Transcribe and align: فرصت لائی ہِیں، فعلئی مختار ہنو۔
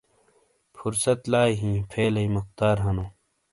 فرصت 0.77 1.19
لائی 1.31 1.53
ہِیں، 1.61 1.77
فعلئی 1.91 2.27
مختار 2.35 2.77
ہنو۔ 2.85 3.05